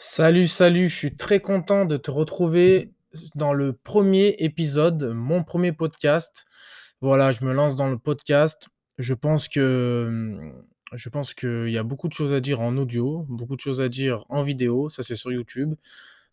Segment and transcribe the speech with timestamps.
[0.00, 2.92] Salut, salut, je suis très content de te retrouver
[3.34, 6.44] dans le premier épisode, mon premier podcast.
[7.00, 8.68] Voilà, je me lance dans le podcast.
[8.98, 10.38] Je pense que,
[10.94, 13.80] je pense qu'il y a beaucoup de choses à dire en audio, beaucoup de choses
[13.80, 15.74] à dire en vidéo, ça c'est sur YouTube.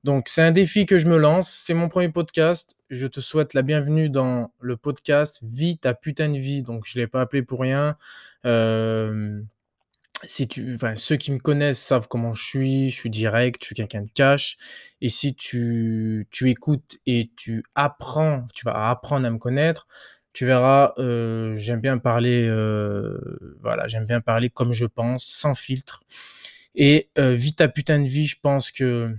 [0.04, 2.77] Donc c'est un défi que je me lance, c'est mon premier podcast.
[2.91, 6.61] Je te souhaite la bienvenue dans le podcast Vis ta putain de vie.
[6.61, 7.97] Donc je ne l'ai pas appelé pour rien.
[8.45, 9.41] Euh,
[10.23, 13.76] si tu ceux qui me connaissent savent comment je suis, je suis direct, je suis
[13.76, 14.57] quelqu'un de cash
[15.02, 19.88] et si tu tu écoutes et tu apprends, tu vas apprendre à me connaître,
[20.34, 25.54] tu verras, heu, j'aime bien parler, heu, voilà, j'aime bien parler comme je pense, sans
[25.55, 26.02] filtre
[26.76, 29.16] et heu, vis ta putain de vie, je pense que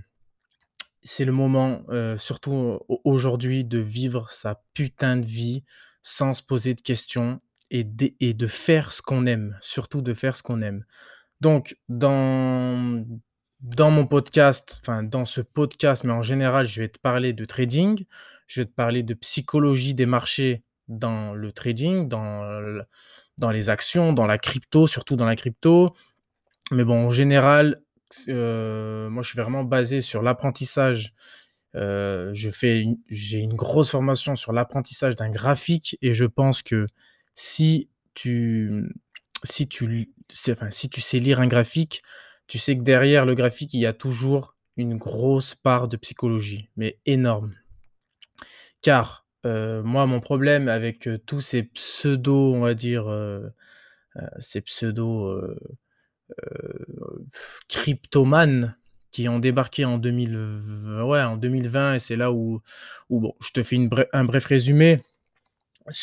[1.03, 5.63] c'est le moment, heu, surtout aujourd'hui de vivre sa putain de vie
[6.01, 7.39] sans se poser de questions
[7.69, 10.85] et de faire ce qu'on aime, surtout de faire ce qu'on aime.
[11.41, 13.05] Donc dans
[13.61, 17.45] dans mon podcast, enfin dans ce podcast, mais en général, je vais te parler de
[17.45, 18.05] trading,
[18.47, 22.43] je vais te parler de psychologie des marchés dans le trading, dans
[23.39, 25.93] dans les actions, dans la crypto, surtout dans la crypto.
[26.71, 27.81] Mais bon, en général,
[28.29, 31.13] heu, moi je suis vraiment basé sur l'apprentissage.
[31.73, 36.87] Une j'ai une grosse formation sur l'apprentissage d'un graphique et je pense que
[37.37, 38.83] si tu,
[39.43, 40.09] si tu
[40.49, 42.01] enfin, si tu sais lire un graphique,
[42.47, 46.69] tu sais que derrière le graphique, il y a toujours une grosse part de psychologie,
[46.77, 47.53] mais énorme.
[48.81, 53.51] Car, heu, moi, mon problème avec, heu, tous ces pseudos, on va dire, heu,
[54.39, 54.61] ces
[56.53, 57.25] heu,
[57.67, 58.75] cryptomanes
[59.11, 60.37] qui ont débarqué en 2000,
[61.03, 62.61] ouais, en 2020 et c'est là où
[63.09, 65.01] où bon, je te fais une un bref résumé.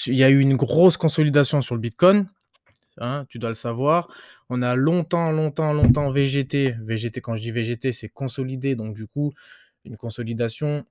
[0.07, 2.27] Il y a eu une grosse consolidation sur le bitcoin,
[2.99, 4.09] hein, tu dois le savoir.
[4.49, 6.75] On a longtemps, longtemps, longtemps végété.
[6.83, 9.33] Végété, quand je dis végété, c'est consolidé, donc du coup,
[9.85, 10.87] une consolidation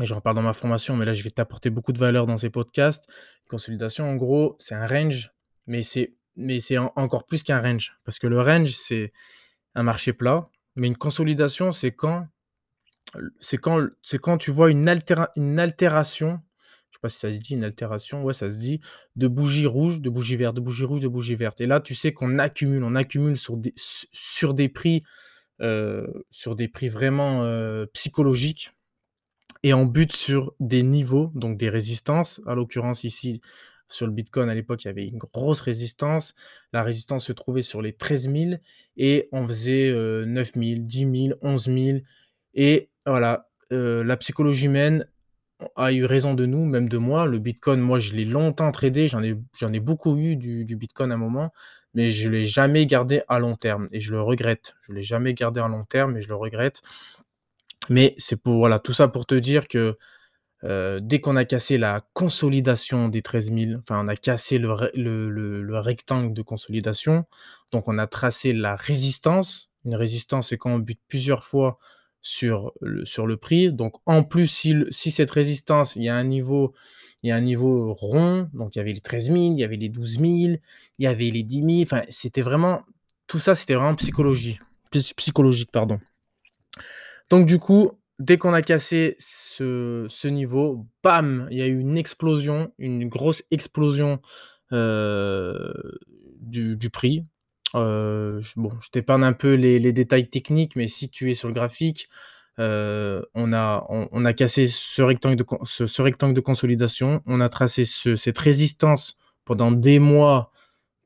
[0.00, 2.36] et j'en parle dans ma formation, mais là, je vais t'apporter beaucoup de valeur dans
[2.36, 3.08] ces podcasts.
[3.48, 5.32] Consolidation, en gros, c'est un range,
[5.66, 9.12] mais c'est mais c'est encore plus qu'un range parce que le range, c'est
[9.74, 12.28] un marché plat, mais une consolidation, c'est quand
[13.40, 16.40] c'est quand c'est quand tu vois une altéra une altération,
[16.98, 18.80] sais pas si ça se dit une altération, ouais, ça se dit,
[19.16, 21.94] de bougies rouges, de bougies vertes, de bougies rouges, de bougies vertes et là, tu
[21.94, 25.02] sais qu'on accumule, on accumule sur des sur des prix,
[25.60, 28.72] heu, sur des prix vraiment, heu, psychologiques
[29.62, 32.40] et on bute sur des niveaux, donc des résistances.
[32.46, 33.40] À l'occurrence ici,
[33.88, 36.34] sur le bitcoin à l'époque, il y avait une grosse résistance.
[36.72, 38.60] La résistance se trouvait sur les 13 000
[38.96, 41.98] et on faisait, heu, 9 000, 10 000, 11 000
[42.54, 45.06] et voilà, heu, la psychologie humaine
[45.76, 47.26] a eu raison de nous, même de moi.
[47.26, 49.34] Le bitcoin, moi, je l'ai longtemps tradé, j'en ai
[49.72, 51.52] ai beaucoup eu du du bitcoin à un moment,
[51.94, 54.76] mais je l'ai jamais gardé à long terme et je le regrette.
[54.82, 56.82] Je l'ai jamais gardé à long terme et je le regrette.
[57.88, 59.96] Mais c'est pour voilà, tout ça pour te dire que,
[60.64, 64.74] heu, dès qu'on a cassé la consolidation des 13 000, enfin, on a cassé le
[64.94, 67.26] le le rectangle de consolidation,
[67.72, 69.72] donc on a tracé la résistance.
[69.86, 71.78] Une résistance, c'est quand on bute plusieurs fois
[72.20, 73.72] sur le prix.
[73.72, 76.74] Donc en plus, si cette résistance, il y a un niveau
[77.24, 79.64] il y a un niveau rond, donc il y avait les 13 000, il y
[79.64, 80.60] avait les 12 000, il
[81.00, 82.82] y avait les 10 000, enfin, c'était vraiment
[83.26, 85.98] tout ça, c'était vraiment psychologie psychologique, pardon.
[87.28, 91.46] Donc du coup, dès qu'on a cassé ce niveau, bam!
[91.50, 94.20] Il y a eu une explosion, une grosse explosion,
[94.70, 94.76] du
[96.76, 97.24] du prix.
[97.74, 101.48] Heu, j bon, je t'épargne un peu les détails techniques, mais si tu es sur
[101.48, 102.08] le graphique,
[102.58, 107.22] heu, on a on a cassé ce rectangle de ce rectangle de consolidation.
[107.26, 110.52] On a tracé ce cette résistance pendant des mois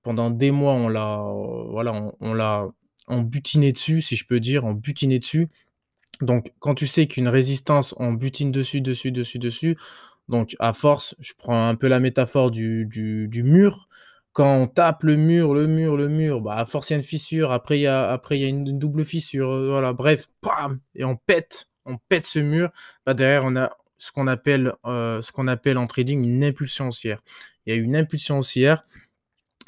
[0.03, 1.23] pendant des mois, on l'a,
[1.71, 2.67] voilà, on l'a
[3.09, 5.49] on butinait dessus, si je peux dire, on butinait dessus.
[6.21, 9.77] Donc quand tu sais qu'une résistance, on butine dessus, dessus, dessus, dessus,
[10.29, 13.89] donc à force, je prends un peu la métaphore du du mur.
[14.33, 16.97] Quand on tape le mur, le mur, le mur, bah, à force, il y a
[16.97, 20.29] une fissure, après il y a après une double fissure, heu, voilà, bref,
[20.95, 22.71] et on pète, on pète ce mur.
[23.05, 26.89] Bah, derrière, on a ce qu'on appelle, heu, ce qu'on appelle en trading une impulsion
[26.89, 27.21] haussière.
[27.67, 28.83] Il y a une impulsion haussière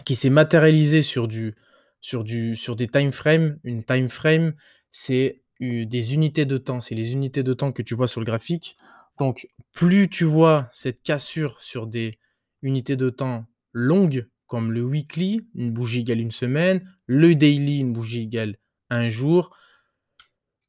[0.05, 3.59] qui s'est matérialisée sur des time frames.
[3.65, 4.55] Une time frame,
[4.91, 8.27] c'est des unités de temps, c'est les unités de temps que tu vois sur le
[8.27, 8.77] graphique.
[9.19, 12.19] Donc plus tu vois cette cassure sur des
[12.63, 17.93] unités de temps longues, comme le weekly, une bougie égale une semaine, le daily, une
[17.93, 18.57] bougie égale
[18.91, 19.57] un jour,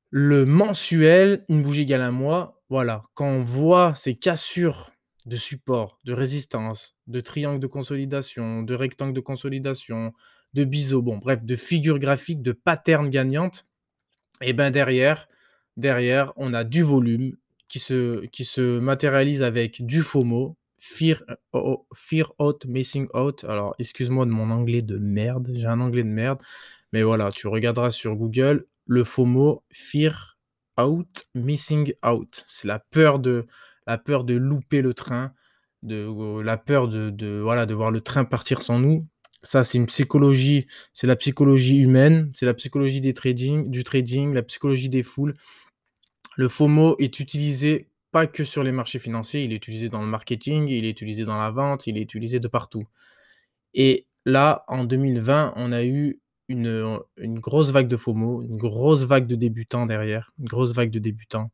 [0.10, 2.62] le mensuel, une bougie égale un mois.
[2.70, 4.92] Voilà, quand on voit ces cassures
[5.26, 10.14] de support, de résistance, de triangle de consolidation, de rectangle de consolidation,
[10.54, 13.66] de biseau, bon bref, de figures graphiques, de patterns gagnantes,
[14.42, 15.28] Et ben derrière,
[15.78, 17.36] derrière, on a du volume
[17.68, 21.24] qui se, qui se matérialise avec du FOMO, Fear,
[21.54, 23.44] oh, fear Out, Missing Out.
[23.46, 26.42] Alors, excuse-moi de mon anglais de merde, j'ai un anglais de merde,
[26.92, 30.38] mais voilà, tu regarderas sur Google le FOMO, Fear
[30.80, 32.44] Out, Missing Out.
[32.48, 33.48] C'est la peur de,
[33.88, 35.34] la peur de louper le train,
[35.84, 39.08] de, la peur de, de, voilà, de voir le train partir sans nous.
[39.44, 44.34] Ça, c'est une psychologie, c'est la psychologie humaine, c'est la psychologie des trading, du trading,
[44.34, 45.36] la psychologie des foules.
[46.36, 50.08] Le FOMO est utilisé pas que sur les marchés financiers, il est utilisé dans le
[50.08, 52.88] marketing, il est utilisé dans la vente, il est utilisé de partout.
[53.74, 59.04] Et là, en 2020, on a eu une, une grosse vague de FOMO, une grosse
[59.04, 61.52] vague de débutants derrière, une grosse vague de débutants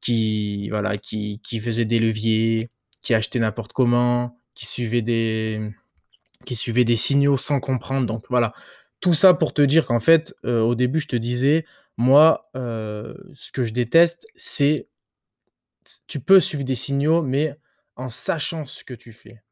[0.00, 2.70] qui, voilà, qui, qui faisaient des leviers,
[3.00, 5.68] qui achetaient n'importe comment, qui suivaient des,
[6.46, 8.06] qui suivaient des signaux sans comprendre.
[8.06, 8.52] Donc voilà,
[9.00, 11.64] tout ça pour te dire qu'en fait, euh, au début, je te disais,
[11.96, 14.86] moi, euh, ce que je déteste, c'est
[16.06, 17.56] tu peux suivre des signaux, mais
[17.96, 19.42] en sachant ce que tu fais.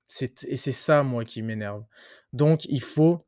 [0.49, 1.85] Et c'est ça, moi, qui m'énerve.
[2.33, 3.27] Donc, il faut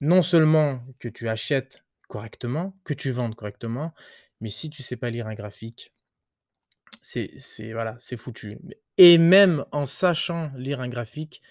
[0.00, 3.92] non seulement que tu achètes correctement, que tu vendes correctement,
[4.40, 5.92] mais si tu sais pas lire un graphique,
[7.02, 7.32] c'est
[7.72, 8.58] voilà, c'est foutu.
[8.98, 11.42] Et même en sachant lire un graphique,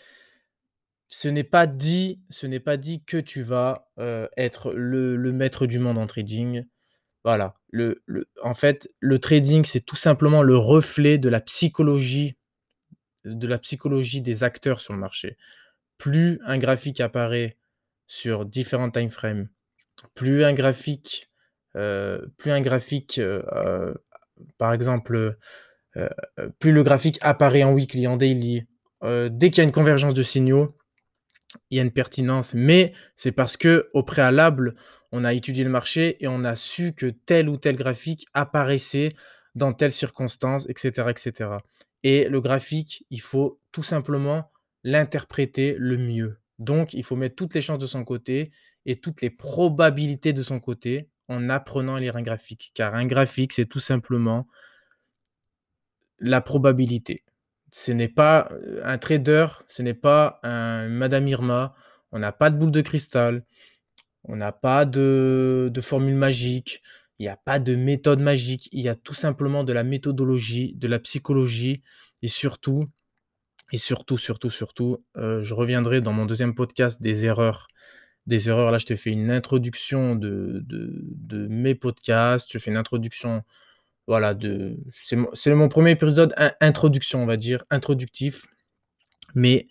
[1.07, 5.67] ce n'est pas dit, ce n'est pas dit que tu vas euh, être le, maître
[5.67, 6.65] du monde en trading.
[7.25, 7.55] Voilà.
[8.43, 12.37] En fait, le trading, c'est tout simplement le reflet de la psychologie,
[13.25, 15.35] de la psychologie des acteurs sur le marché.
[15.97, 17.57] Plus un graphique apparaît
[18.05, 19.49] sur différents time frames,
[20.13, 21.31] plus un graphique,
[21.75, 23.93] euh, plus un graphique, euh,
[24.59, 25.37] par exemple,
[26.59, 28.67] plus le graphique apparaît en weekly, en daily,
[29.01, 30.77] dès qu'il y a une convergence de signaux,
[31.69, 34.75] il y a une pertinence, mais c'est parce que au préalable,
[35.15, 39.15] on a étudié le marché et on a su que tel ou tel graphique apparaissait
[39.55, 41.49] dans telle circonstance, etc., etc.
[42.03, 44.51] Et le graphique, il faut tout simplement
[44.83, 46.39] l'interpréter le mieux.
[46.59, 48.51] Donc, il faut mettre toutes les chances de son côté
[48.85, 52.71] et toutes les probabilités de son côté en apprenant à lire un graphique.
[52.75, 54.47] Car un graphique, c'est tout simplement
[56.19, 57.23] la probabilité.
[57.71, 61.73] Ce n'est pas euh, un trader, ce n'est pas un Madame Irma.
[62.11, 63.45] On n'a pas de boule de cristal.
[64.27, 66.81] On n'a pas de, formule magique.
[67.19, 68.69] Il n'y a pas de méthode magique.
[68.71, 71.83] Il y a tout simplement de la méthodologie, de la psychologie
[72.21, 72.85] et surtout,
[73.71, 77.67] et surtout, surtout, surtout, euh, je reviendrai dans mon deuxième podcast des erreurs.
[78.27, 80.65] Des erreurs, là, je te fais une introduction de,
[81.49, 82.51] mes podcasts.
[82.51, 83.43] Je fais une introduction
[84.07, 85.15] voilà, de, c'est
[85.55, 88.45] mon, premier épisode introduction, on va dire, introductif.
[89.33, 89.67] Mais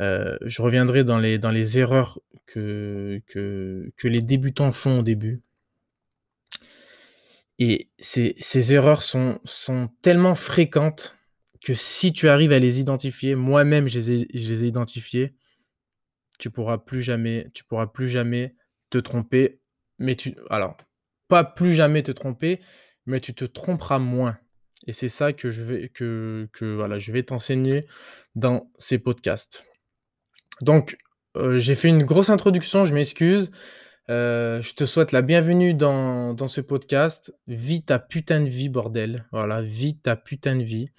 [0.00, 3.22] euh, je reviendrai dans les, erreurs que,
[4.04, 5.42] les débutants font au début.
[7.58, 9.40] Et ces, erreurs sont,
[10.02, 11.16] tellement fréquentes
[11.62, 15.34] que si tu arrives à les identifier, moi-même je, les ai, identifiées,
[16.38, 18.54] tu pourras plus jamais, tu pourras plus jamais
[18.90, 19.60] te tromper.
[19.98, 20.76] Mais tu, alors,
[21.28, 22.60] pas plus jamais te tromper,
[23.06, 24.38] mais tu te tromperas moins.
[24.86, 27.86] Et c'est ça que je vais, que voilà, je vais t'enseigner
[28.34, 29.64] dans ces podcasts.
[30.62, 30.98] Donc,
[31.36, 33.50] euh, j'ai fait une grosse introduction, je m'excuse.
[34.08, 37.34] Euh, je te souhaite la bienvenue dans, dans, ce podcast.
[37.48, 39.26] Vis ta putain de vie, bordel.
[39.32, 40.90] Voilà, vis ta putain de vie.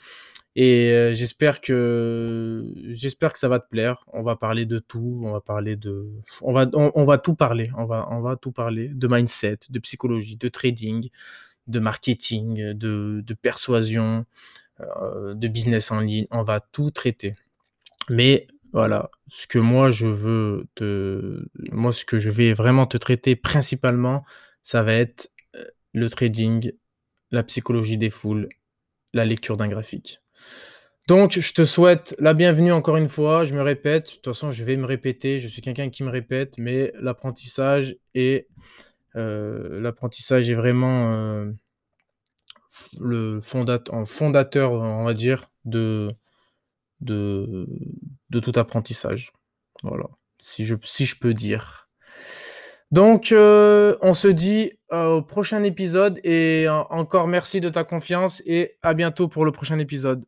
[0.60, 4.04] Et euh, j'espère que j'espère que ça va te plaire.
[4.12, 5.22] On va parler de tout.
[5.24, 6.12] On va parler de,
[6.42, 7.70] on va, on va tout parler.
[7.78, 11.10] On va, on va tout parler de mindset, de psychologie, de trading,
[11.68, 14.26] de marketing, de, persuasion,
[14.80, 16.28] euh, de business en ligne.
[16.32, 17.36] On va tout traiter.
[18.10, 22.98] Mais voilà, ce que moi je veux te, moi ce que je vais vraiment te
[22.98, 24.24] traiter principalement,
[24.62, 26.72] ça va être euh, le trading,
[27.32, 28.50] la psychologie des foules,
[29.14, 30.22] la lecture d'un graphique.
[31.08, 33.46] Donc, je te souhaite la bienvenue encore une fois.
[33.46, 35.40] Je me répète, de toute façon, je vais me répéter.
[35.40, 38.50] Je suis quelqu'un qui me répète, mais l'apprentissage est
[39.16, 41.52] euh, l'apprentissage est vraiment euh,
[43.00, 46.12] le fondateur, fondateur, on va dire, de,
[47.02, 47.68] de,
[48.30, 49.32] de tout apprentissage.
[49.84, 50.06] Voilà,
[50.40, 51.90] si je, si je peux dire.
[52.92, 58.78] Donc, euh, on se dit au prochain épisode et encore merci de ta confiance et
[58.82, 60.26] à bientôt pour le prochain épisode.